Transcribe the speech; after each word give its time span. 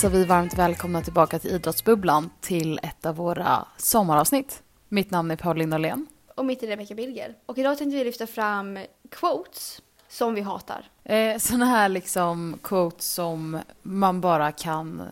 Hälsar 0.00 0.18
vi 0.18 0.24
varmt 0.24 0.58
välkomna 0.58 1.02
tillbaka 1.02 1.38
till 1.38 1.50
Idrottsbubblan 1.50 2.30
till 2.40 2.80
ett 2.82 3.06
av 3.06 3.16
våra 3.16 3.66
sommaravsnitt. 3.76 4.62
Mitt 4.88 5.10
namn 5.10 5.30
är 5.30 5.36
Pauline 5.36 5.70
Norlén. 5.70 6.06
Och 6.34 6.44
mitt 6.44 6.62
är 6.62 6.66
Rebecca 6.66 6.94
Bilger. 6.94 7.34
Och 7.46 7.58
idag 7.58 7.78
tänkte 7.78 7.96
vi 7.96 8.04
lyfta 8.04 8.26
fram 8.26 8.78
quotes 9.10 9.82
som 10.08 10.34
vi 10.34 10.40
hatar. 10.40 10.90
Eh, 11.04 11.38
såna 11.38 11.64
här 11.64 11.88
liksom 11.88 12.58
quotes 12.62 13.06
som 13.06 13.58
man 13.82 14.20
bara 14.20 14.52
kan, 14.52 15.02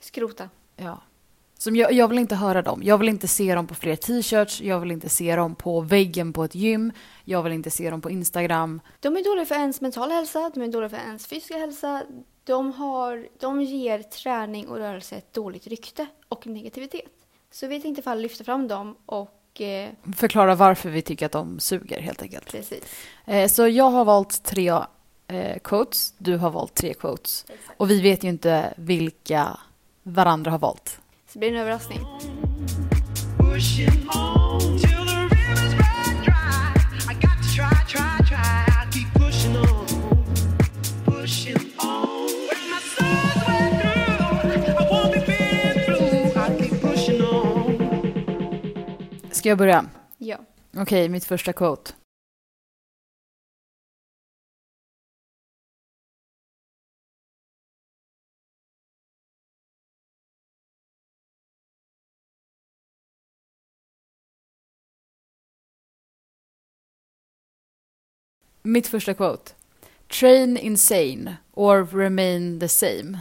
Skrota. 0.00 0.48
ja. 0.76 1.00
Som 1.58 1.76
jag, 1.76 1.92
jag 1.92 2.08
vill 2.08 2.18
inte 2.18 2.34
höra 2.34 2.62
dem. 2.62 2.80
Jag 2.84 2.98
vill 2.98 3.08
inte 3.08 3.28
se 3.28 3.54
dem 3.54 3.66
på 3.66 3.74
fler 3.74 3.96
t-shirts. 3.96 4.60
Jag 4.60 4.80
vill 4.80 4.90
inte 4.90 5.08
se 5.08 5.36
dem 5.36 5.54
på 5.54 5.80
väggen 5.80 6.32
på 6.32 6.44
ett 6.44 6.54
gym. 6.54 6.92
Jag 7.24 7.42
vill 7.42 7.52
inte 7.52 7.70
se 7.70 7.90
dem 7.90 8.00
på 8.00 8.10
Instagram. 8.10 8.80
De 9.00 9.16
är 9.16 9.24
dåliga 9.24 9.46
för 9.46 9.54
ens 9.54 9.80
mentala 9.80 10.14
hälsa, 10.14 10.50
de 10.54 10.62
är 10.62 10.68
dåliga 10.68 10.88
för 10.88 10.96
ens 10.96 11.26
fysiska 11.26 11.58
hälsa. 11.58 12.02
De, 12.48 12.72
har, 12.72 13.28
de 13.38 13.62
ger 13.62 14.02
träning 14.02 14.68
och 14.68 14.76
rörelse 14.76 15.16
ett 15.16 15.34
dåligt 15.34 15.66
rykte 15.66 16.06
och 16.28 16.46
negativitet. 16.46 17.10
Så 17.50 17.66
vi 17.66 17.80
tänkte 17.80 18.02
fall 18.02 18.20
lyfta 18.20 18.44
fram 18.44 18.68
dem 18.68 18.96
och 19.06 19.60
eh, 19.60 19.90
Förklara 20.16 20.54
varför 20.54 20.90
vi 20.90 21.02
tycker 21.02 21.26
att 21.26 21.32
de 21.32 21.60
suger 21.60 22.00
helt 22.00 22.22
enkelt. 22.22 22.52
precis. 22.52 22.84
Eh, 23.26 23.48
så 23.48 23.68
jag 23.68 23.90
har 23.90 24.04
valt 24.04 24.42
tre 24.42 24.68
eh, 25.28 25.58
quotes. 25.64 26.14
Du 26.18 26.36
har 26.36 26.50
valt 26.50 26.74
tre 26.74 26.94
quotes. 26.94 27.46
Och 27.76 27.90
vi 27.90 28.00
vet 28.00 28.24
ju 28.24 28.28
inte 28.28 28.74
vilka 28.76 29.58
varandra 30.02 30.50
har 30.50 30.58
valt. 30.58 30.88
Så 31.26 31.32
det 31.32 31.38
blir 31.38 31.52
en 31.52 31.56
överraskning. 31.56 32.00
Ska 49.48 49.50
jag 49.50 49.58
börja? 49.58 49.86
Ja. 50.18 50.38
Okej, 50.76 51.08
mitt 51.08 51.24
första 51.24 51.52
quote. 51.52 51.92
Mitt 68.62 68.86
första 68.86 69.14
quote. 69.14 69.52
Train 70.20 70.56
insane 70.56 71.36
or 71.52 71.86
remain 71.86 72.60
the 72.60 72.68
same. 72.68 73.18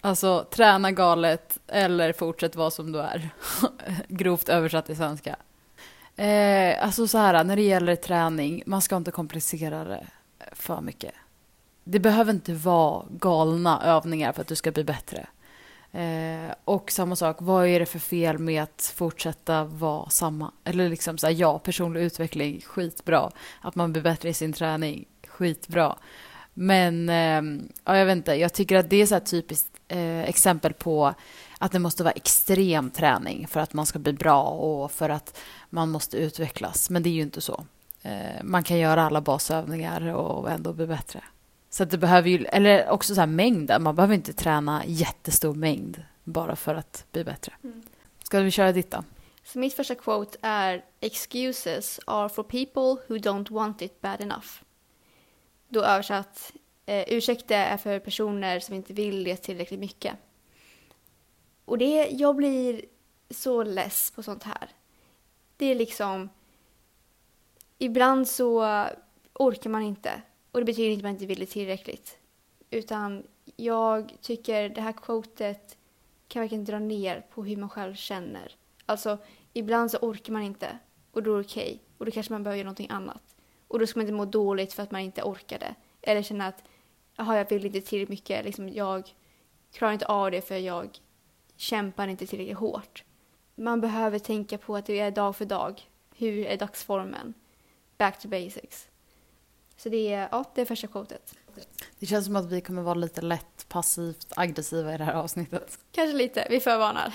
Alltså, 0.00 0.46
träna 0.50 0.92
galet 0.92 1.58
eller 1.66 2.12
fortsätt 2.12 2.56
vara 2.56 2.70
som 2.70 2.92
du 2.92 3.00
är. 3.00 3.30
Grovt 4.08 4.48
översatt 4.48 4.86
till 4.86 4.96
svenska. 4.96 5.36
Eh, 6.16 6.84
alltså 6.84 7.06
så 7.06 7.18
här, 7.18 7.44
när 7.44 7.56
det 7.56 7.62
gäller 7.62 7.96
träning, 7.96 8.62
man 8.66 8.82
ska 8.82 8.96
inte 8.96 9.10
komplicera 9.10 9.84
det 9.84 10.06
för 10.52 10.80
mycket. 10.80 11.14
Det 11.84 11.98
behöver 11.98 12.32
inte 12.32 12.54
vara 12.54 13.06
galna 13.10 13.82
övningar 13.84 14.32
för 14.32 14.40
att 14.40 14.48
du 14.48 14.54
ska 14.54 14.70
bli 14.70 14.84
bättre. 14.84 15.26
Eh, 15.92 16.54
och 16.64 16.90
samma 16.90 17.16
sak, 17.16 17.36
vad 17.40 17.66
är 17.66 17.80
det 17.80 17.86
för 17.86 17.98
fel 17.98 18.38
med 18.38 18.62
att 18.62 18.92
fortsätta 18.96 19.64
vara 19.64 20.10
samma? 20.10 20.52
Eller 20.64 20.88
liksom 20.88 21.18
så 21.18 21.26
här, 21.26 21.34
ja, 21.34 21.58
personlig 21.58 22.00
utveckling, 22.00 22.60
skitbra. 22.60 23.30
Att 23.60 23.74
man 23.74 23.92
blir 23.92 24.02
bättre 24.02 24.28
i 24.28 24.34
sin 24.34 24.52
träning, 24.52 25.04
skitbra. 25.28 25.96
Men 26.60 27.08
eh, 27.08 27.66
ja, 27.84 27.96
jag 27.96 28.06
vet 28.06 28.16
inte, 28.16 28.34
jag 28.34 28.52
tycker 28.52 28.76
att 28.76 28.90
det 28.90 29.02
är 29.02 29.06
så 29.06 29.20
typiskt 29.20 29.70
eh, 29.88 30.20
exempel 30.20 30.72
på 30.72 31.14
att 31.58 31.72
det 31.72 31.78
måste 31.78 32.04
vara 32.04 32.12
extrem 32.12 32.90
träning 32.90 33.46
för 33.48 33.60
att 33.60 33.72
man 33.72 33.86
ska 33.86 33.98
bli 33.98 34.12
bra 34.12 34.42
och 34.42 34.92
för 34.92 35.08
att 35.08 35.38
man 35.70 35.90
måste 35.90 36.16
utvecklas. 36.16 36.90
Men 36.90 37.02
det 37.02 37.08
är 37.08 37.12
ju 37.12 37.22
inte 37.22 37.40
så. 37.40 37.64
Eh, 38.02 38.42
man 38.42 38.64
kan 38.64 38.78
göra 38.78 39.02
alla 39.02 39.20
basövningar 39.20 40.14
och 40.14 40.50
ändå 40.50 40.72
bli 40.72 40.86
bättre. 40.86 41.24
Så 41.70 41.84
det 41.84 41.98
behöver 41.98 42.30
ju, 42.30 42.44
eller 42.44 42.90
också 42.90 43.14
så 43.14 43.20
här 43.20 43.26
mängden, 43.26 43.82
man 43.82 43.94
behöver 43.94 44.14
inte 44.14 44.32
träna 44.32 44.82
jättestor 44.86 45.54
mängd 45.54 46.02
bara 46.24 46.56
för 46.56 46.74
att 46.74 47.04
bli 47.12 47.24
bättre. 47.24 47.52
Mm. 47.64 47.82
Ska 48.22 48.40
vi 48.40 48.50
köra 48.50 48.72
ditt 48.72 48.90
då? 48.90 49.04
Så 49.44 49.58
mitt 49.58 49.74
första 49.74 49.94
quote 49.94 50.38
är 50.42 50.84
Excuses 51.00 52.00
are 52.06 52.28
for 52.28 52.42
people 52.42 53.02
who 53.08 53.18
don't 53.18 53.52
want 53.52 53.82
it 53.82 54.00
bad 54.00 54.20
enough. 54.20 54.67
Då 55.68 55.82
översatt, 55.82 56.52
eh, 56.86 57.04
ursäkta 57.08 57.56
är 57.56 57.76
för 57.76 57.98
personer 57.98 58.60
som 58.60 58.74
inte 58.74 58.92
vill 58.92 59.24
det 59.24 59.36
tillräckligt 59.36 59.80
mycket. 59.80 60.14
Och 61.64 61.78
det, 61.78 62.08
jag 62.10 62.36
blir 62.36 62.84
så 63.30 63.62
less 63.62 64.10
på 64.10 64.22
sånt 64.22 64.42
här. 64.42 64.68
Det 65.56 65.66
är 65.66 65.74
liksom, 65.74 66.28
ibland 67.78 68.28
så 68.28 68.84
orkar 69.32 69.70
man 69.70 69.82
inte. 69.82 70.22
Och 70.50 70.60
det 70.60 70.64
betyder 70.64 70.90
inte 70.90 71.00
att 71.00 71.02
man 71.02 71.12
inte 71.12 71.26
vill 71.26 71.38
det 71.40 71.46
tillräckligt. 71.46 72.18
Utan 72.70 73.26
jag 73.56 74.14
tycker 74.20 74.68
det 74.68 74.80
här 74.80 74.92
quotet 74.92 75.76
kan 76.28 76.42
verkligen 76.42 76.64
dra 76.64 76.78
ner 76.78 77.26
på 77.34 77.44
hur 77.44 77.56
man 77.56 77.68
själv 77.68 77.94
känner. 77.94 78.56
Alltså, 78.86 79.18
ibland 79.52 79.90
så 79.90 79.98
orkar 79.98 80.32
man 80.32 80.42
inte 80.42 80.78
och 81.12 81.22
då 81.22 81.32
är 81.32 81.34
det 81.34 81.44
okej. 81.44 81.82
Och 81.98 82.06
då 82.06 82.10
kanske 82.10 82.32
man 82.32 82.42
behöver 82.42 82.58
göra 82.58 82.64
någonting 82.64 82.90
annat. 82.90 83.36
Och 83.68 83.78
då 83.78 83.86
ska 83.86 83.98
man 83.98 84.06
inte 84.06 84.16
må 84.16 84.24
dåligt 84.24 84.72
för 84.72 84.82
att 84.82 84.90
man 84.90 85.00
inte 85.00 85.22
orkade. 85.22 85.74
Eller 86.02 86.22
känna 86.22 86.46
att, 86.46 86.62
jaha, 87.16 87.36
jag 87.36 87.48
vill 87.48 87.66
inte 87.66 87.80
tillräckligt 87.80 88.08
mycket. 88.08 88.44
Liksom, 88.44 88.68
jag 88.68 89.14
klarar 89.72 89.92
inte 89.92 90.06
av 90.06 90.30
det 90.30 90.40
för 90.40 90.56
jag 90.56 90.98
kämpar 91.56 92.08
inte 92.08 92.26
tillräckligt 92.26 92.58
hårt. 92.58 93.04
Man 93.54 93.80
behöver 93.80 94.18
tänka 94.18 94.58
på 94.58 94.76
att 94.76 94.86
det 94.86 95.00
är 95.00 95.10
dag 95.10 95.36
för 95.36 95.44
dag. 95.44 95.82
Hur 96.16 96.46
är 96.46 96.56
dagsformen? 96.56 97.34
Back 97.98 98.20
to 98.20 98.28
basics. 98.28 98.88
Så 99.76 99.88
det 99.88 100.12
är, 100.12 100.28
ja, 100.32 100.44
det 100.54 100.60
är 100.60 100.64
första 100.64 100.86
quotet. 100.86 101.34
Det 101.98 102.06
känns 102.06 102.26
som 102.26 102.36
att 102.36 102.46
vi 102.46 102.60
kommer 102.60 102.82
vara 102.82 102.94
lite 102.94 103.20
lätt 103.20 103.68
passivt 103.68 104.32
aggressiva 104.36 104.94
i 104.94 104.98
det 104.98 105.04
här 105.04 105.14
avsnittet. 105.14 105.78
Kanske 105.92 106.16
lite, 106.16 106.46
vi 106.50 106.60
förvarnar. 106.60 107.14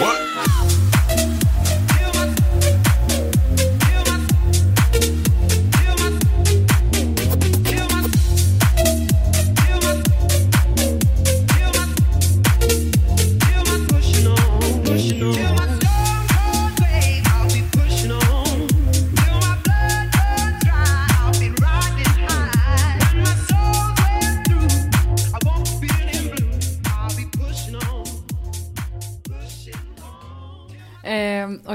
What? 0.00 0.57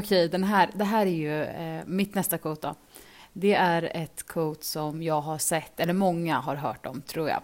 Okej, 0.04 0.30
den 0.30 0.44
här, 0.44 0.70
det 0.74 0.84
här 0.84 1.06
är 1.06 1.12
ju 1.12 1.44
eh, 1.44 1.86
mitt 1.86 2.16
nästa 2.16 2.38
quote 2.38 2.68
då. 2.68 2.76
Det 3.34 3.54
är 3.54 3.92
ett 3.94 4.26
quote 4.28 4.66
som 4.66 5.04
jag 5.04 5.22
har 5.22 5.38
sett, 5.38 5.80
eller 5.80 5.94
många 5.94 6.40
har 6.40 6.56
hört 6.56 6.86
om, 6.86 7.02
tror 7.02 7.30
jag. 7.30 7.42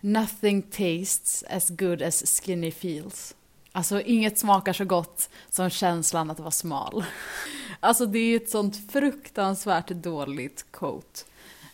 Nothing 0.00 0.62
tastes 0.62 1.44
as 1.50 1.70
good 1.70 2.02
as 2.02 2.40
skinny 2.40 2.70
feels. 2.70 3.34
Alltså 3.72 4.00
inget 4.00 4.38
smakar 4.38 4.72
så 4.72 4.84
gott 4.84 5.30
som 5.48 5.70
känslan 5.70 6.30
att 6.30 6.38
vara 6.40 6.50
smal. 6.50 7.04
Alltså 7.80 8.06
det 8.06 8.18
är 8.18 8.36
ett 8.36 8.50
sånt 8.50 8.92
fruktansvärt 8.92 9.88
dåligt 9.88 10.66
quote. 10.70 11.20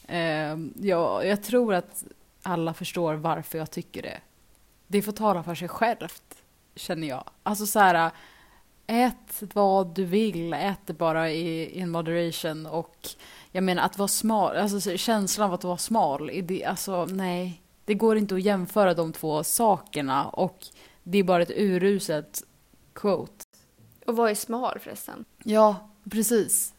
Eh, 0.07 0.57
jag, 0.81 1.27
jag 1.27 1.43
tror 1.43 1.75
att 1.75 2.05
alla 2.43 2.75
förstår 2.75 3.15
varför 3.15 3.59
jag 3.59 3.71
tycker 3.71 4.03
det. 4.03 4.21
Det 4.87 5.03
får 5.03 5.13
tala 5.13 5.43
för 5.43 5.55
sig 5.55 5.69
självt, 5.69 6.43
känner 6.75 7.09
jag. 7.09 7.25
Alltså 7.43 7.67
så 7.67 7.79
här, 7.79 8.11
ät 8.87 9.43
vad 9.55 9.95
du 9.95 10.05
vill, 10.05 10.53
ät 10.55 10.81
det 10.87 10.93
bara 10.93 11.31
i 11.31 11.79
in 11.79 11.91
moderation 11.91 12.67
och 12.67 13.09
jag 13.53 13.65
menar 13.65 13.83
att 13.83 13.99
vara 13.99 14.09
smal, 14.09 14.57
alltså 14.57 14.81
så- 14.81 14.97
känslan 14.97 15.49
av 15.49 15.55
att 15.55 15.65
vara 15.65 15.77
smal, 15.79 16.31
det, 16.45 16.65
alltså 16.65 17.05
nej. 17.05 17.63
Det 17.85 17.95
går 17.95 18.19
inte 18.19 18.35
att 18.35 18.43
jämföra 18.43 18.95
de 18.95 19.13
två 19.13 19.45
sakerna 19.45 20.29
och 20.29 20.59
det 21.03 21.19
är 21.19 21.25
bara 21.25 21.43
ett 21.43 21.51
uruset 21.57 22.43
quote. 22.93 23.45
Och 24.07 24.17
vad 24.17 24.31
är 24.31 24.35
smal 24.35 24.79
förresten? 24.79 25.25
Ja, 25.45 25.91
precis. 26.11 26.75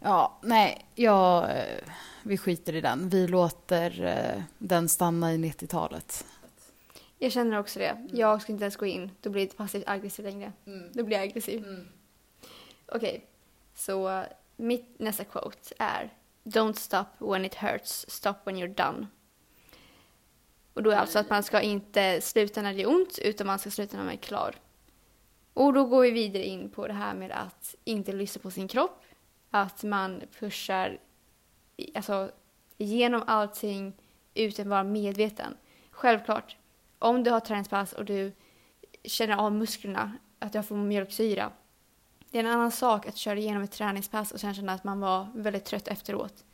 Ja, 0.00 0.38
nej, 0.42 0.86
jag, 0.94 1.44
eh, 1.44 1.78
vi 2.22 2.38
skiter 2.38 2.74
i 2.74 2.80
den. 2.80 3.08
Vi 3.08 3.26
låter 3.28 4.04
eh, 4.04 4.42
den 4.58 4.88
stanna 4.88 5.34
i 5.34 5.36
90-talet. 5.38 6.24
Jag 7.22 7.32
känner 7.32 7.58
också 7.58 7.78
det. 7.78 8.06
Jag 8.12 8.42
ska 8.42 8.52
inte 8.52 8.64
ens 8.64 8.76
gå 8.76 8.86
in. 8.86 9.10
Då 9.20 9.30
blir 9.30 9.40
det 9.40 9.44
inte 9.44 9.56
passivt 9.56 9.88
aggressiv 9.88 10.24
längre. 10.24 10.52
Då 10.92 11.04
blir 11.04 11.16
jag 11.16 11.24
aggressiv. 11.24 11.86
Okej, 12.86 13.26
så 13.74 14.24
mitt 14.56 14.98
nästa 14.98 15.24
quote 15.24 15.74
är 15.78 16.14
Don't 16.44 16.72
stop 16.72 17.06
when 17.18 17.44
it 17.44 17.54
hurts, 17.54 18.04
stop 18.08 18.34
when 18.44 18.56
you're 18.56 18.74
done. 18.74 19.06
Och 20.74 20.82
då 20.82 20.90
är 20.90 20.96
alltså 20.96 21.18
att 21.18 21.30
man 21.30 21.42
ska 21.42 21.60
inte 21.60 22.20
sluta 22.20 22.62
när 22.62 22.74
det 22.74 22.82
är 22.82 22.88
ont, 22.88 23.18
utan 23.18 23.46
man 23.46 23.58
ska 23.58 23.70
sluta 23.70 23.96
när 23.96 24.04
man 24.04 24.12
är 24.12 24.18
klar. 24.18 24.54
Och 25.54 25.72
då 25.72 25.84
går 25.84 26.02
vi 26.02 26.10
vidare 26.10 26.44
in 26.44 26.70
på 26.70 26.86
det 26.86 26.92
här 26.92 27.14
med 27.14 27.32
att 27.32 27.74
inte 27.84 28.12
lyssna 28.12 28.42
på 28.42 28.50
sin 28.50 28.68
kropp, 28.68 29.04
att 29.50 29.82
man 29.82 30.22
pushar 30.38 30.98
alltså, 31.94 32.30
igenom 32.78 33.22
allting 33.26 33.92
utan 34.34 34.62
att 34.62 34.70
vara 34.70 34.84
medveten. 34.84 35.56
Självklart, 35.90 36.56
om 37.02 37.22
du 37.24 37.30
har 37.30 37.40
träningspass 37.40 37.92
och 37.92 38.04
du 38.04 38.32
känner 39.04 39.36
av 39.36 39.52
musklerna, 39.52 40.12
att 40.38 40.52
du 40.52 40.62
får 40.62 40.76
mjölksyra, 40.76 41.52
det 42.30 42.38
är 42.38 42.44
en 42.44 42.50
annan 42.50 42.70
sak 42.70 43.06
att 43.06 43.16
köra 43.16 43.38
igenom 43.38 43.62
ett 43.62 43.72
träningspass 43.72 44.32
och 44.32 44.40
sen 44.40 44.54
känna 44.54 44.72
att 44.72 44.84
man 44.84 45.00
var 45.00 45.26
väldigt 45.34 45.64
trött 45.64 45.88
efteråt. 45.88 46.44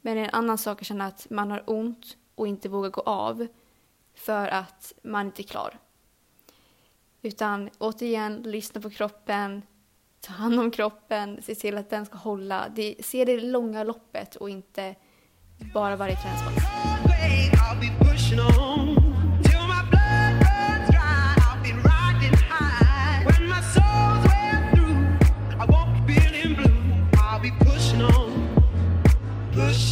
Men 0.00 0.16
det 0.16 0.20
är 0.20 0.24
en 0.24 0.34
annan 0.34 0.58
sak 0.58 0.80
att 0.80 0.86
känna 0.86 1.06
att 1.06 1.26
man 1.30 1.50
har 1.50 1.62
ont 1.66 2.16
och 2.34 2.48
inte 2.48 2.68
vågar 2.68 2.90
gå 2.90 3.00
av 3.00 3.46
för 4.14 4.48
att 4.48 4.92
man 5.02 5.26
inte 5.26 5.42
är 5.42 5.44
klar. 5.44 5.78
Utan 7.22 7.70
återigen, 7.78 8.42
lyssna 8.42 8.80
på 8.80 8.90
kroppen, 8.90 9.62
ta 10.20 10.32
hand 10.32 10.60
om 10.60 10.70
kroppen, 10.70 11.42
se 11.42 11.54
till 11.54 11.78
att 11.78 11.90
den 11.90 12.06
ska 12.06 12.16
hålla. 12.16 12.68
Det, 12.74 12.94
se 13.00 13.24
det 13.24 13.40
långa 13.40 13.84
loppet 13.84 14.36
och 14.36 14.50
inte 14.50 14.94
bara 15.74 15.96
varje 15.96 16.16
träningspass. 16.16 16.64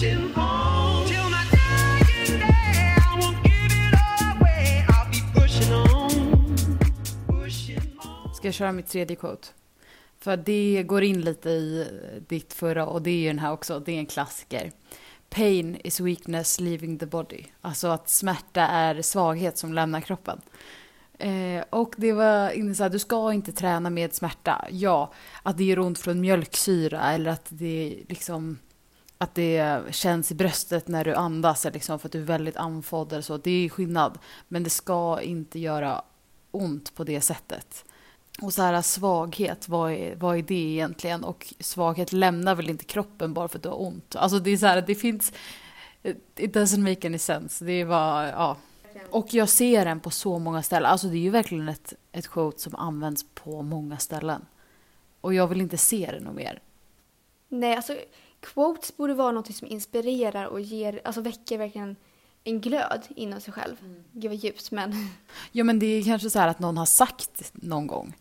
Ska 0.03 0.09
jag 8.49 8.55
köra 8.55 8.73
mitt 8.73 8.87
tredje 8.87 9.17
quote? 9.17 9.49
För 10.19 10.37
det 10.37 10.83
går 10.87 11.03
in 11.03 11.21
lite 11.21 11.51
i 11.51 11.81
eh, 11.81 12.23
ditt 12.29 12.53
förra 12.53 12.87
och 12.87 13.03
det 13.03 13.11
är 13.11 13.17
ju 13.17 13.27
den 13.27 13.39
här 13.39 13.53
också, 13.53 13.81
det 13.81 13.93
är 13.93 13.99
en 13.99 14.07
klassiker. 14.07 14.73
Pain 15.31 15.77
is 15.85 16.01
weakness 16.01 16.61
leaving 16.61 16.99
the 16.99 17.07
body. 17.07 17.45
Alltså 17.61 17.89
att 17.89 18.09
smärta 18.09 18.63
är 18.63 19.03
svaghet 19.03 19.59
som 19.59 19.75
lämnar 19.75 20.01
kroppen. 20.01 20.41
Eh, 21.19 21.65
och 21.71 21.95
det 21.97 22.13
var 22.13 22.51
inne 22.51 22.75
så 22.75 22.83
här, 22.83 22.91
du 22.91 22.99
ska 22.99 23.33
inte 23.33 23.53
träna 23.53 23.91
med 23.91 24.15
smärta. 24.15 24.67
Ja, 24.71 25.13
att 25.43 25.59
det 25.59 25.65
gör 25.65 25.79
ont 25.79 25.99
från 25.99 26.21
mjölksyra 26.21 27.13
eller 27.13 27.31
att 27.31 27.47
det 27.49 27.97
liksom 28.09 28.59
att 29.23 29.35
det 29.35 29.83
känns 29.91 30.31
i 30.31 30.35
bröstet 30.35 30.89
när 30.89 31.05
du 31.05 31.15
andas 31.15 31.67
liksom 31.73 31.99
för 31.99 32.09
att 32.09 32.13
du 32.13 32.21
är 32.21 32.25
väldigt 32.25 32.57
andfådd 32.57 33.13
eller 33.13 33.23
så. 33.23 33.37
Det 33.37 33.51
är 33.51 33.69
skillnad. 33.69 34.19
Men 34.49 34.63
det 34.63 34.71
ska 34.71 35.21
inte 35.21 35.59
göra 35.59 36.03
ont 36.51 36.95
på 36.95 37.05
det 37.05 37.21
sättet. 37.21 37.85
Och 38.43 38.55
så 38.55 38.63
här 38.63 38.83
svaghet, 38.83 39.69
vad 39.69 39.93
är, 39.93 40.17
vad 40.17 40.39
är 40.39 40.43
det 40.43 40.55
egentligen? 40.55 41.25
Och 41.25 41.55
svaghet 41.61 42.13
lämnar 42.13 42.55
väl 42.55 42.71
inte 42.71 42.85
kroppen 42.85 43.35
bara 43.35 43.49
för 43.49 43.59
att 43.59 43.63
du 43.63 43.69
har 43.69 43.83
ont? 43.83 44.17
Alltså 44.17 44.39
det 44.39 44.51
är 44.51 44.57
så 44.57 44.67
här, 44.67 44.83
det 44.87 44.95
finns... 44.95 45.33
It 46.37 46.57
doesn't 46.57 46.89
make 46.91 47.07
any 47.07 47.19
sense. 47.19 47.65
Det 47.65 47.73
är 47.73 47.87
bara, 47.87 48.29
ja. 48.31 48.57
Och 49.11 49.35
jag 49.35 49.49
ser 49.49 49.85
den 49.85 50.01
på 50.01 50.11
så 50.11 50.39
många 50.39 50.63
ställen. 50.63 50.91
Alltså 50.91 51.07
det 51.07 51.17
är 51.17 51.23
ju 51.23 51.31
verkligen 51.31 51.69
ett, 51.69 51.93
ett 52.13 52.29
quote 52.29 52.61
som 52.61 52.75
används 52.75 53.25
på 53.35 53.63
många 53.63 53.99
ställen. 53.99 54.47
Och 55.21 55.35
jag 55.35 55.47
vill 55.47 55.61
inte 55.61 55.79
se 55.79 56.11
det 56.13 56.21
något 56.21 56.35
mer. 56.35 56.63
Nej, 57.49 57.77
alltså 57.77 57.97
quotes 58.43 58.97
borde 58.97 59.15
vara 59.15 59.33
något 59.33 59.55
som 59.55 59.69
inspirerar 59.69 60.47
och 60.47 60.61
ger, 60.61 61.01
alltså 61.05 61.21
väcker 61.21 61.59
verkligen 61.59 61.97
en 62.45 62.61
glöd 62.61 63.03
inom 63.09 63.41
sig 63.41 63.53
själv. 63.53 63.77
Gud 64.13 64.31
vad 64.31 64.39
djupt, 64.39 64.71
men 64.71 64.93
Ja 65.53 65.65
men 65.65 65.79
det 65.79 65.87
är 65.87 66.05
kanske 66.05 66.31
så 66.31 66.39
här 66.39 66.49
att 66.49 66.59
någon 66.59 66.77
har 66.77 66.87
sagt 66.87 67.53
någon 67.55 67.87
gång. 67.87 68.15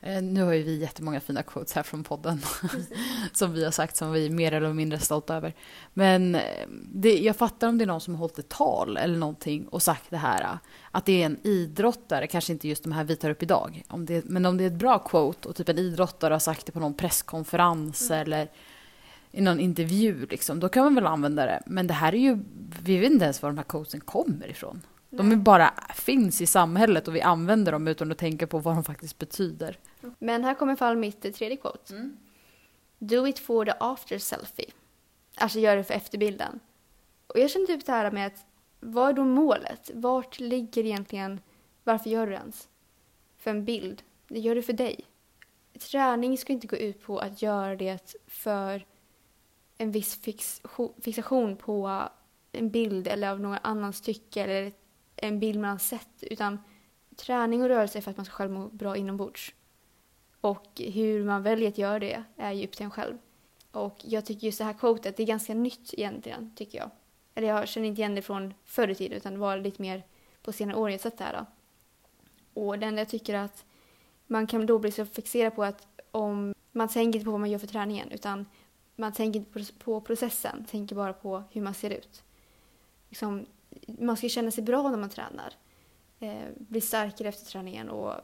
Eh, 0.00 0.22
Nu 0.22 0.42
har 0.42 0.52
ju 0.52 0.62
vi 0.62 0.76
jättemånga 0.76 1.20
fina 1.20 1.42
quotes 1.42 1.72
här 1.72 1.82
från 1.82 2.04
podden. 2.04 2.40
som 3.32 3.52
vi 3.52 3.64
har 3.64 3.70
sagt 3.70 3.96
som 3.96 4.12
vi 4.12 4.26
är 4.26 4.30
mer 4.30 4.52
eller 4.52 4.72
mindre 4.72 4.98
stolta 4.98 5.34
över. 5.36 5.54
Men 5.94 6.34
eh, 6.34 6.66
det, 6.92 7.18
jag 7.18 7.36
fattar 7.36 7.68
om 7.68 7.78
det 7.78 7.84
är 7.84 7.86
någon 7.86 8.00
som 8.00 8.14
har 8.14 8.18
hållit 8.18 8.38
ett 8.38 8.48
tal 8.48 8.96
eller 8.96 9.18
någonting 9.18 9.68
och 9.68 9.82
sagt 9.82 10.10
det 10.10 10.16
här. 10.16 10.58
Att 10.90 11.04
det 11.04 11.22
är 11.22 11.26
en 11.26 11.46
idrottare, 11.46 12.26
kanske 12.26 12.52
inte 12.52 12.68
just 12.68 12.82
de 12.82 12.92
här 12.92 13.04
vi 13.04 13.16
tar 13.16 13.30
upp 13.30 13.42
idag. 13.42 13.82
Om 13.88 14.06
det, 14.06 14.24
men 14.24 14.46
om 14.46 14.56
det 14.56 14.64
är 14.64 14.68
ett 14.68 14.72
bra 14.78 14.98
quote 14.98 15.48
och 15.48 15.56
typ 15.56 15.68
en 15.68 15.78
idrottare 15.78 16.34
har 16.34 16.38
sagt 16.38 16.66
det 16.66 16.72
på 16.72 16.80
någon 16.80 16.94
presskonferens 16.94 18.10
eller 18.10 18.48
i 19.36 19.40
någon 19.40 19.60
intervju 19.60 20.26
liksom, 20.26 20.60
då 20.60 20.68
kan 20.68 20.84
man 20.84 20.94
väl 20.94 21.06
använda 21.06 21.46
det. 21.46 21.62
Men 21.66 21.86
det 21.86 21.94
här 21.94 22.14
är 22.14 22.18
ju, 22.18 22.38
vi 22.82 22.98
vet 22.98 23.12
inte 23.12 23.24
ens 23.24 23.42
var 23.42 23.50
de 23.50 23.56
här 23.56 23.64
quotesen 23.64 24.00
kommer 24.00 24.50
ifrån. 24.50 24.82
De 25.10 25.32
är 25.32 25.36
bara 25.36 25.74
finns 25.94 26.40
i 26.40 26.46
samhället 26.46 27.08
och 27.08 27.14
vi 27.14 27.20
använder 27.20 27.72
dem 27.72 27.88
utan 27.88 28.12
att 28.12 28.18
tänka 28.18 28.46
på 28.46 28.58
vad 28.58 28.74
de 28.74 28.84
faktiskt 28.84 29.18
betyder. 29.18 29.78
Men 30.18 30.44
här 30.44 30.54
kommer 30.54 30.72
i 30.72 30.76
fall 30.76 30.96
mitt 30.96 31.34
tredje 31.34 31.56
quote. 31.56 32.10
Do 32.98 33.26
it 33.26 33.38
for 33.38 33.64
the 33.64 33.72
after 33.80 34.18
selfie. 34.18 34.70
Alltså 35.36 35.58
gör 35.58 35.76
det 35.76 35.84
för 35.84 35.94
efterbilden. 35.94 36.60
Och 37.26 37.38
jag 37.38 37.50
känner 37.50 37.66
typ 37.66 37.86
det 37.86 37.92
här 37.92 38.10
med 38.10 38.26
att 38.26 38.46
vad 38.80 39.08
är 39.08 39.12
då 39.12 39.24
målet? 39.24 39.90
Vart 39.94 40.40
ligger 40.40 40.84
egentligen, 40.84 41.40
varför 41.84 42.10
gör 42.10 42.26
du 42.26 42.32
det 42.32 42.38
ens? 42.38 42.68
För 43.38 43.50
en 43.50 43.64
bild. 43.64 44.02
Det 44.28 44.38
gör 44.38 44.54
du 44.54 44.62
för 44.62 44.72
dig. 44.72 45.00
Träning 45.90 46.38
ska 46.38 46.52
inte 46.52 46.66
gå 46.66 46.76
ut 46.76 47.02
på 47.02 47.18
att 47.18 47.42
göra 47.42 47.76
det 47.76 48.14
för 48.26 48.84
en 49.78 49.90
viss 49.90 50.20
fix, 50.20 50.62
fixation 51.00 51.56
på 51.56 52.08
en 52.52 52.70
bild 52.70 53.08
eller 53.08 53.30
av 53.30 53.40
någon 53.40 53.58
annans 53.62 54.00
tycke 54.00 54.42
eller 54.42 54.72
en 55.16 55.40
bild 55.40 55.60
man 55.60 55.70
har 55.70 55.78
sett. 55.78 56.22
Utan 56.22 56.58
träning 57.16 57.62
och 57.62 57.68
rörelse 57.68 57.98
är 57.98 58.02
för 58.02 58.10
att 58.10 58.16
man 58.16 58.26
ska 58.26 58.34
själv 58.34 58.50
må 58.50 58.68
bra 58.68 58.96
inombords. 58.96 59.54
Och 60.40 60.66
hur 60.76 61.24
man 61.24 61.42
väljer 61.42 61.68
att 61.68 61.78
göra 61.78 61.98
det 61.98 62.24
är 62.36 62.52
ju 62.52 62.64
upp 62.64 62.72
till 62.72 62.84
en 62.84 62.90
själv. 62.90 63.18
Och 63.70 63.96
jag 64.04 64.26
tycker 64.26 64.46
just 64.46 64.58
det 64.58 64.64
här 64.64 64.72
quotet, 64.72 65.16
det 65.16 65.22
är 65.22 65.26
ganska 65.26 65.54
nytt 65.54 65.94
egentligen, 65.94 66.52
tycker 66.56 66.78
jag. 66.78 66.90
Eller 67.34 67.48
jag 67.48 67.68
känner 67.68 67.88
inte 67.88 68.00
igen 68.00 68.14
det 68.14 68.22
från 68.22 68.54
förr 68.64 68.88
i 68.88 68.94
tiden, 68.94 69.16
utan 69.16 69.32
det 69.32 69.38
var 69.38 69.56
lite 69.58 69.82
mer 69.82 70.02
på 70.42 70.52
senare 70.52 70.76
år 70.76 70.90
jag 70.90 71.00
sett 71.00 71.18
det 71.18 71.24
här. 71.24 71.32
Då. 71.32 71.46
Och 72.62 72.78
det 72.78 72.86
enda 72.86 73.00
jag 73.00 73.08
tycker 73.08 73.34
att 73.34 73.64
man 74.26 74.46
kan 74.46 74.66
då 74.66 74.78
bli 74.78 74.90
så 74.90 75.06
fixerad 75.06 75.54
på 75.54 75.64
att 75.64 75.86
om 76.10 76.54
man 76.72 76.88
tänker 76.88 77.18
inte 77.18 77.24
på 77.24 77.30
vad 77.30 77.40
man 77.40 77.50
gör 77.50 77.58
för 77.58 77.66
träningen, 77.66 78.10
utan 78.10 78.46
man 78.96 79.12
tänker 79.12 79.40
inte 79.40 79.72
på, 79.72 80.00
processen, 80.00 80.64
tänker 80.64 80.96
bara 80.96 81.12
på 81.12 81.42
hur 81.50 81.62
man 81.62 81.74
ser 81.74 81.90
ut. 81.90 82.22
Liksom, 83.08 83.46
man 83.86 84.16
ska 84.16 84.28
känna 84.28 84.50
sig 84.50 84.64
bra 84.64 84.90
när 84.90 84.98
man 84.98 85.10
tränar. 85.10 85.54
Eh, 86.20 86.44
bli 86.56 86.80
starkare 86.80 87.28
efter 87.28 87.46
träningen 87.46 87.88
och 87.88 88.14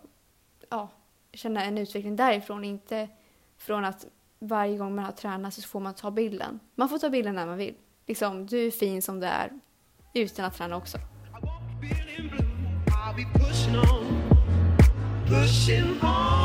ja, 0.68 0.88
känna 1.32 1.64
en 1.64 1.78
utveckling 1.78 2.16
därifrån. 2.16 2.64
Inte 2.64 3.08
från 3.56 3.84
att 3.84 4.06
varje 4.38 4.78
gång 4.78 4.94
man 4.94 5.04
har 5.04 5.12
tränat 5.12 5.54
så 5.54 5.62
får 5.62 5.80
man 5.80 5.94
ta 5.94 6.10
bilden. 6.10 6.60
Man 6.74 6.88
får 6.88 6.98
ta 6.98 7.10
bilden 7.10 7.34
när 7.34 7.46
man 7.46 7.58
vill. 7.58 7.74
Liksom, 8.06 8.46
du 8.46 8.66
är 8.66 8.70
fin 8.70 9.02
som 9.02 9.20
du 9.20 9.26
är 9.26 9.50
utan 10.14 10.44
att 10.44 10.54
träna 10.54 10.76
också. 10.76 10.98
I 10.98 11.00
won't 11.40 13.16
be 13.16 13.38
pushing 13.38 13.78
on, 13.78 14.06
pushing 15.26 16.00
on 16.02 16.41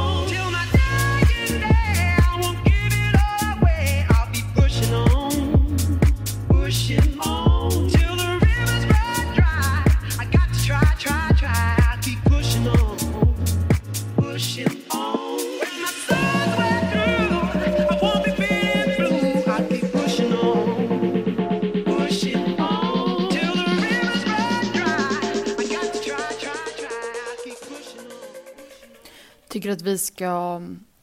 Tycker 29.68 29.76
att 29.76 29.82
vi 29.82 29.98
ska 29.98 30.62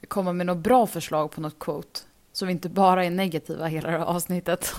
komma 0.08 0.32
med 0.32 0.46
något 0.46 0.58
bra 0.58 0.86
förslag 0.86 1.30
på 1.30 1.40
något 1.40 1.58
quote. 1.58 2.00
Så 2.32 2.46
vi 2.46 2.52
inte 2.52 2.68
bara 2.68 3.04
är 3.04 3.10
negativa 3.10 3.66
hela 3.66 3.90
det 3.90 3.98
här 3.98 4.04
avsnittet. 4.04 4.72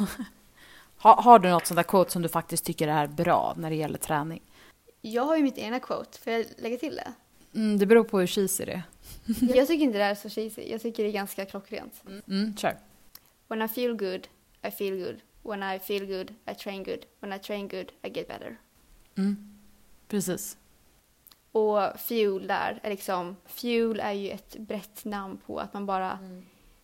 har, 0.97 1.15
har 1.21 1.39
du 1.39 1.49
något 1.49 1.67
sånt 1.67 1.75
där 1.75 1.83
quote 1.83 2.11
som 2.11 2.21
du 2.21 2.29
faktiskt 2.29 2.65
tycker 2.65 2.87
är 2.87 3.07
bra 3.07 3.53
när 3.57 3.69
det 3.69 3.75
gäller 3.75 3.97
träning? 3.97 4.41
Jag 5.01 5.23
har 5.23 5.37
ju 5.37 5.43
mitt 5.43 5.57
egna 5.57 5.79
quote, 5.79 6.19
får 6.19 6.33
jag 6.33 6.45
lägga 6.57 6.77
till 6.77 6.95
det? 6.95 7.13
Mm, 7.59 7.77
det 7.77 7.85
beror 7.85 8.03
på 8.03 8.19
hur 8.19 8.27
cheesy 8.27 8.65
det 8.65 8.71
är. 8.71 8.83
Jag 9.55 9.67
tycker 9.67 9.83
inte 9.85 9.97
det 9.97 10.03
är 10.03 10.15
så 10.15 10.29
cheesy, 10.29 10.71
jag 10.71 10.81
tycker 10.81 11.03
det 11.03 11.09
är 11.09 11.13
ganska 11.13 11.45
klockrent. 11.45 12.03
Mm, 12.27 12.57
kör. 12.57 12.77
When 13.47 13.61
I 13.61 13.67
feel 13.67 13.93
good, 13.97 14.27
I 14.67 14.71
feel 14.71 14.97
good. 14.97 15.15
When 15.43 15.75
I 15.75 15.79
feel 15.79 16.05
good, 16.05 16.33
I 16.51 16.55
train 16.55 16.83
good. 16.83 17.05
When 17.19 17.33
I 17.33 17.39
train 17.39 17.67
good, 17.67 17.91
I 18.03 18.09
get 18.09 18.27
better. 18.27 18.57
Mm. 19.17 19.59
Precis. 20.07 20.57
Och 21.55 21.99
fuel 21.99 22.47
där 22.47 22.79
är 22.83 22.89
liksom, 22.89 23.35
fuel 23.45 23.99
är 23.99 24.11
ju 24.11 24.29
ett 24.29 24.57
brett 24.57 25.05
namn 25.05 25.37
på 25.45 25.59
att 25.59 25.73
man 25.73 25.85
bara 25.85 26.19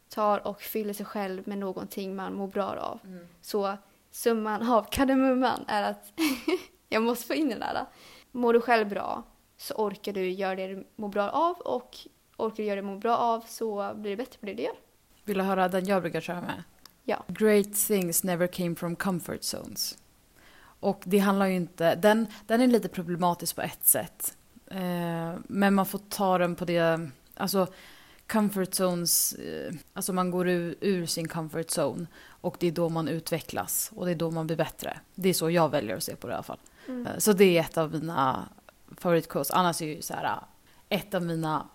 tar 0.09 0.47
och 0.47 0.61
fyller 0.61 0.93
sig 0.93 1.05
själv 1.05 1.47
med 1.47 1.57
någonting 1.57 2.15
man 2.15 2.33
mår 2.33 2.47
bra 2.47 2.65
av. 2.65 2.99
Så 3.41 3.77
summan 4.11 4.69
av 4.69 4.83
kardemumman 4.91 5.65
är 5.67 5.83
att 5.83 6.13
jag 6.89 7.03
måste 7.03 7.27
få 7.27 7.33
in 7.33 7.49
den 7.49 7.59
där. 7.59 7.85
Mår 8.31 8.53
du 8.53 8.61
själv 8.61 8.89
bra 8.89 9.23
så 9.57 9.73
orkar 9.73 10.13
du 10.13 10.29
göra 10.29 10.55
det 10.55 10.67
du 10.67 10.87
mår 10.95 11.09
bra 11.09 11.29
av 11.29 11.55
och 11.55 11.97
orkar 12.37 12.55
du 12.55 12.63
göra 12.63 12.75
det 12.75 12.81
du 12.81 12.87
mår 12.87 12.97
bra 12.97 13.17
av 13.17 13.43
så 13.47 13.93
blir 13.95 14.11
det 14.11 14.17
bättre 14.17 14.39
på 14.39 14.45
det 14.45 14.53
du 14.53 14.63
gör. 14.63 14.75
Vill 15.23 15.37
du 15.37 15.43
höra 15.43 15.67
den 15.67 15.85
jag 15.85 16.01
brukar 16.01 16.21
köra 16.21 16.41
med? 16.41 16.63
Ja. 17.03 17.23
Great 17.27 17.73
things 17.87 18.23
never 18.23 18.47
came 18.47 18.75
from 18.75 18.95
comfort 18.95 19.43
zones. 19.43 19.97
Och 20.79 21.01
det 21.05 21.17
handlar 21.19 21.45
ju 21.45 21.55
inte... 21.55 21.95
Den, 21.95 22.27
den 22.47 22.61
är 22.61 22.67
lite 22.67 22.89
problematisk 22.89 23.55
på 23.55 23.61
ett 23.61 23.85
sätt. 23.85 24.37
Eh, 24.71 25.39
men 25.47 25.73
man 25.73 25.85
får 25.85 25.99
ta 26.09 26.37
den 26.37 26.55
på 26.55 26.65
det... 26.65 27.09
Alltså, 27.35 27.67
comfort 28.27 28.73
zones... 28.73 29.33
Eh, 29.33 29.73
alltså 29.93 30.13
man 30.13 30.31
går 30.31 30.49
ur, 30.49 30.75
ur 30.81 31.05
sin 31.05 31.27
comfort 31.27 31.67
zone. 31.77 32.05
Och 32.27 32.55
det 32.59 32.67
är 32.67 32.71
då 32.71 32.89
man 32.89 33.07
utvecklas. 33.07 33.91
Och 33.95 34.05
det 34.05 34.11
är 34.11 34.15
då 34.15 34.31
man 34.31 34.47
blir 34.47 34.57
bättre. 34.57 34.99
Det 35.15 35.29
är 35.29 35.33
så 35.33 35.49
jag 35.49 35.69
väljer 35.69 35.97
att 35.97 36.03
se 36.03 36.15
på 36.15 36.27
det 36.27 36.31
i 36.31 36.33
alla 36.33 36.43
fall. 36.43 36.59
Mm. 36.87 37.07
Eh, 37.07 37.17
Så 37.17 37.33
det 37.33 37.57
är 37.57 37.61
ett 37.61 37.77
av 37.77 37.91
mina 37.91 38.49
favoritquotes. 38.97 39.51
Annars 39.51 39.81
är 39.81 39.85
ju 39.85 40.01
så 40.01 40.13
här... 40.13 40.39
Ett 40.89 41.13
av 41.13 41.23
mina 41.23 41.67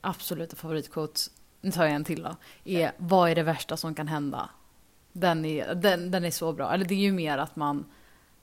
absoluta 0.00 0.56
favoritquotes, 0.56 1.30
nu 1.60 1.70
tar 1.72 1.84
jag 1.84 1.92
en 1.94 2.04
till 2.04 2.22
då, 2.22 2.36
är 2.64 2.92
vad 2.96 3.30
är 3.30 3.34
det 3.34 3.42
värsta 3.42 3.76
som 3.76 3.94
kan 3.94 4.08
hända? 4.08 4.48
Den 5.12 5.44
är, 5.44 5.74
den, 5.74 6.10
den 6.10 6.24
är 6.24 6.30
så 6.30 6.52
bra. 6.52 6.72
Eller 6.74 6.84
det 6.84 6.94
är 6.94 6.98
ju 6.98 7.12
mer 7.12 7.38
att 7.38 7.56
man 7.56 7.84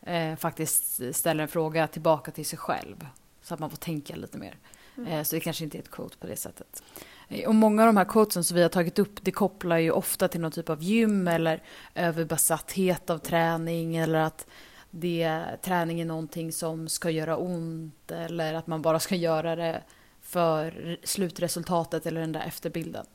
eh, 0.01 0.35
faktiskt 0.35 1.01
ställer 1.15 1.41
en 1.41 1.47
fråga 1.47 1.87
tillbaka 1.87 2.31
till 2.31 2.45
sig 2.45 2.59
själv. 2.59 3.07
Så 3.43 3.53
att 3.53 3.59
man 3.59 3.69
får 3.69 3.77
tänka 3.77 4.15
lite 4.15 4.37
mer. 4.37 4.57
Mm. 4.97 5.09
Eh, 5.09 5.23
så 5.23 5.35
det 5.35 5.39
kanske 5.39 5.63
inte 5.63 5.77
är 5.77 5.79
ett 5.79 5.91
quote 5.91 6.17
på 6.17 6.27
det 6.27 6.35
sättet. 6.35 6.83
Eh, 7.29 7.47
Och 7.47 7.55
många 7.55 7.81
av 7.81 7.85
de 7.85 7.97
här 7.97 8.05
quotesen 8.05 8.43
som 8.43 8.55
vi 8.55 8.61
har 8.61 8.69
tagit 8.69 8.99
upp, 8.99 9.23
det 9.23 9.31
kopplar 9.31 9.77
ju 9.77 9.91
ofta 9.91 10.27
till 10.27 10.41
någon 10.41 10.51
typ 10.51 10.69
av 10.69 10.83
gym 10.83 11.27
eller 11.27 11.63
överbesatthet 11.95 13.09
av 13.09 13.17
träning 13.17 13.95
eller 13.97 14.19
att 14.19 14.47
det, 14.91 15.41
träning 15.61 16.01
är 16.01 16.05
någonting 16.05 16.51
som 16.51 16.89
ska 16.89 17.09
göra 17.09 17.37
ont 17.37 18.11
eller 18.11 18.53
att 18.53 18.67
man 18.67 18.81
bara 18.81 18.99
ska 18.99 19.15
göra 19.15 19.55
det 19.55 19.83
för 20.21 20.97
slutresultatet 21.03 22.05
eller 22.05 22.21
den 22.21 22.31
där 22.31 22.43
efterbilden. 22.47 23.05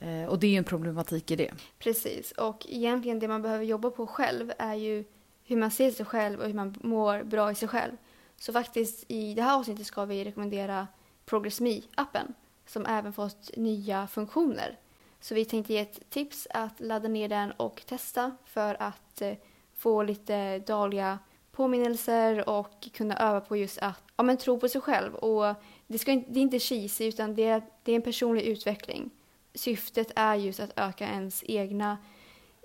Eh, 0.00 0.24
och 0.24 0.38
det 0.38 0.46
är 0.46 0.50
ju 0.50 0.56
en 0.56 0.64
problematik 0.64 1.30
i 1.30 1.36
det. 1.36 1.50
Precis, 1.78 2.32
och 2.32 2.66
egentligen 2.68 3.18
det 3.18 3.28
man 3.28 3.42
behöver 3.42 3.64
jobba 3.64 3.90
på 3.90 4.06
själv 4.06 4.52
är 4.58 4.74
ju 4.74 5.04
hur 5.44 5.56
man 5.56 5.70
ser 5.70 5.90
sig 5.90 6.06
själv 6.06 6.40
och 6.40 6.46
hur 6.46 6.54
man 6.54 6.74
mår 6.82 7.22
bra 7.22 7.50
i 7.50 7.54
sig 7.54 7.68
själv. 7.68 7.92
Så 8.42 8.52
faktiskt 8.52 9.04
i 9.08 9.34
det 9.34 9.42
här 9.42 9.58
avsnittet 9.58 9.86
ska 9.86 10.04
vi 10.04 10.24
rekommendera 10.24 10.88
Progress 11.24 11.60
Me-appen 11.60 12.34
som 12.66 12.86
även 12.86 13.12
fått 13.12 13.50
nya 13.56 14.06
funktioner. 14.06 14.78
Så 15.20 15.34
vi 15.34 15.44
tänkte 15.44 15.72
ge 15.72 15.78
ett 15.78 16.10
tips 16.10 16.48
att 16.50 16.80
ladda 16.80 17.08
ner 17.08 17.28
den 17.28 17.52
och 17.52 17.82
testa 17.86 18.36
för 18.44 18.82
att 18.82 19.22
eh, 19.22 19.34
få 19.76 20.02
lite 20.02 20.58
dagliga 20.58 21.18
påminnelser 21.52 22.48
och 22.48 22.88
kunna 22.92 23.16
öva 23.16 23.40
på 23.40 23.56
just 23.56 23.78
att 23.78 24.02
ja, 24.16 24.22
men 24.22 24.36
tro 24.36 24.58
på 24.58 24.68
sig 24.68 24.80
själv. 24.80 25.14
Och 25.14 25.54
det, 25.86 25.98
ska 25.98 26.12
inte, 26.12 26.30
det 26.30 26.40
är 26.40 26.42
inte 26.42 26.58
cheesy 26.58 27.08
utan 27.08 27.34
det 27.34 27.44
är, 27.44 27.62
det 27.82 27.92
är 27.92 27.96
en 27.96 28.02
personlig 28.02 28.42
utveckling. 28.42 29.10
Syftet 29.54 30.12
är 30.16 30.34
just 30.34 30.60
att 30.60 30.72
öka 30.76 31.08
ens 31.08 31.44
egna 31.46 31.98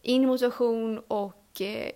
inre 0.02 0.28
motivation 0.28 1.00
och 1.00 1.62
eh, 1.62 1.92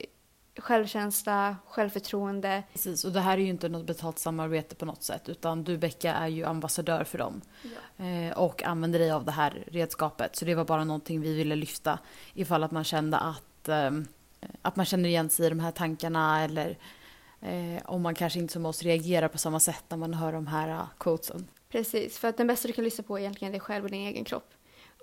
självkänsla, 0.57 1.55
självförtroende. 1.67 2.63
Precis, 2.71 3.05
och 3.05 3.11
det 3.11 3.19
här 3.19 3.37
är 3.37 3.41
ju 3.41 3.49
inte 3.49 3.69
något 3.69 3.85
betalt 3.85 4.19
samarbete 4.19 4.75
på 4.75 4.85
något 4.85 5.03
sätt 5.03 5.29
utan 5.29 5.63
du 5.63 5.77
Becka 5.77 6.13
är 6.13 6.27
ju 6.27 6.43
ambassadör 6.43 7.03
för 7.03 7.17
dem 7.17 7.41
eh, 7.97 8.37
och 8.37 8.63
använder 8.63 8.99
dig 8.99 9.11
av 9.11 9.25
det 9.25 9.31
här 9.31 9.63
redskapet. 9.67 10.35
Så 10.35 10.45
det 10.45 10.55
var 10.55 10.65
bara 10.65 10.83
någonting 10.83 11.21
vi 11.21 11.33
ville 11.33 11.55
lyfta 11.55 11.99
ifall 12.33 12.63
att 12.63 12.71
man 12.71 12.83
kände 12.83 13.17
att, 13.17 13.69
eh, 13.69 13.91
att 14.61 14.75
man 14.75 14.85
känner 14.85 15.09
igen 15.09 15.29
sig 15.29 15.45
i 15.45 15.49
de 15.49 15.59
här 15.59 15.71
tankarna 15.71 16.43
eller 16.43 16.77
eh, 17.41 17.81
om 17.85 18.01
man 18.01 18.15
kanske 18.15 18.39
inte 18.39 18.53
som 18.53 18.65
oss 18.65 18.83
reagerar 18.83 19.27
på 19.27 19.37
samma 19.37 19.59
sätt 19.59 19.83
när 19.89 19.97
man 19.97 20.13
hör 20.13 20.33
de 20.33 20.47
här 20.47 20.69
uh, 20.69 20.83
quotesen. 20.97 21.47
Precis, 21.69 22.19
för 22.19 22.27
att 22.27 22.37
den 22.37 22.47
bästa 22.47 22.67
du 22.67 22.73
kan 22.73 22.83
lyssna 22.83 23.03
på 23.03 23.17
är 23.17 23.21
egentligen 23.21 23.51
dig 23.51 23.61
själv 23.61 23.83
och 23.83 23.91
din 23.91 24.07
egen 24.07 24.25
kropp. 24.25 24.53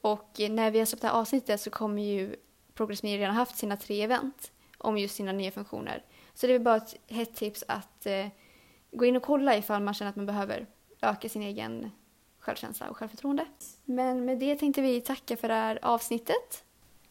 Och 0.02 0.30
när 0.50 0.70
vi 0.70 0.78
har 0.78 0.86
släppt 0.86 1.02
det 1.02 1.08
här 1.08 1.14
avsnittet 1.14 1.60
så 1.60 1.70
kommer 1.70 2.02
ju 2.02 2.36
Progress 2.74 3.02
Me 3.02 3.18
redan 3.18 3.34
haft 3.34 3.56
sina 3.56 3.76
tre 3.76 4.02
event 4.02 4.50
om 4.78 4.98
just 4.98 5.14
sina 5.14 5.32
nya 5.32 5.50
funktioner. 5.50 6.04
Så 6.34 6.46
det 6.46 6.54
är 6.54 6.58
bara 6.58 6.76
ett 6.76 6.94
hett 7.06 7.34
tips 7.34 7.64
att 7.68 8.06
eh, 8.06 8.26
gå 8.90 9.04
in 9.04 9.16
och 9.16 9.22
kolla 9.22 9.56
ifall 9.56 9.82
man 9.82 9.94
känner 9.94 10.10
att 10.10 10.16
man 10.16 10.26
behöver 10.26 10.66
öka 11.02 11.28
sin 11.28 11.42
egen 11.42 11.90
självkänsla 12.38 12.90
och 12.90 12.96
självförtroende. 12.96 13.46
Men 13.84 14.24
med 14.24 14.38
det 14.38 14.56
tänkte 14.56 14.82
vi 14.82 15.00
tacka 15.00 15.36
för 15.36 15.48
det 15.48 15.54
här 15.54 15.78
avsnittet. 15.82 16.64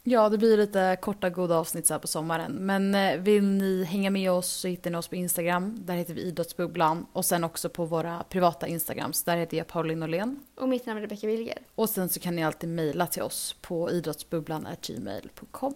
Ja, 0.10 0.30
det 0.30 0.38
blir 0.38 0.58
lite 0.58 0.98
korta 1.02 1.30
goda 1.30 1.56
avsnitt 1.58 1.88
så 1.88 1.94
här 1.94 2.00
på 2.00 2.08
sommaren. 2.08 2.52
Men 2.52 2.96
eh, 2.96 3.18
vill 3.18 3.44
ni 3.44 3.84
hänga 3.84 4.10
med 4.10 4.32
oss 4.32 4.48
så 4.48 4.68
hittar 4.68 4.92
ni 4.92 4.98
oss 4.98 5.08
på 5.08 5.16
Instagram. 5.16 5.76
Där 5.86 5.96
heter 5.96 6.14
vi 6.14 6.22
Idrottsbubblan. 6.22 7.06
Och 7.14 7.26
sen 7.26 7.44
också 7.44 7.70
på 7.70 7.86
våra 7.86 8.24
privata 8.24 8.68
Instagrams. 8.68 9.24
Där 9.24 9.38
heter 9.38 9.58
jag 9.58 9.68
Pauline 9.68 10.00
Norlén. 10.00 10.40
Och 10.56 10.70
mitt 10.70 10.86
namn 10.86 10.98
är 10.98 11.02
Rebecka 11.02 11.28
Wilger. 11.28 11.58
Och 11.76 11.90
sen 11.90 12.10
så 12.10 12.20
kan 12.20 12.36
ni 12.36 12.44
alltid 12.44 12.70
mejla 12.70 13.08
till 13.08 13.22
oss 13.22 13.56
på 13.62 13.92
idrottsbubblan.gmail.com. 13.92 15.76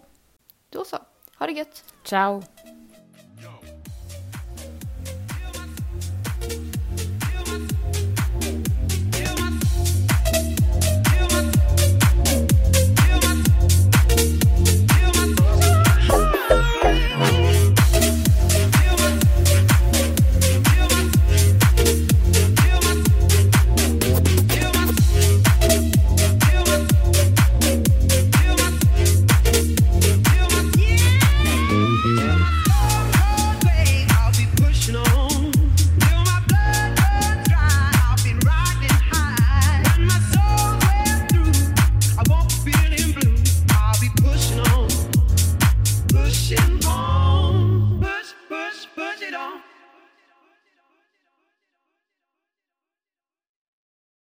Då 0.70 0.84
så, 0.84 0.96
ha 1.42 1.46
det 1.46 1.52
gött! 1.52 1.84
Ciao! 2.04 2.42